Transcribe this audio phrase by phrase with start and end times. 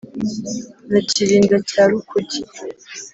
[0.91, 2.39] na kirinda cya rukuge,